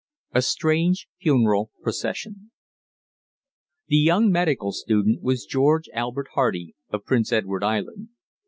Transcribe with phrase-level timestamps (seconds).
[0.31, 2.49] A STRANGE FUNERAL PROCESSION
[3.87, 8.09] The young medical student was George Albert Hardy, of Prince Edward Island.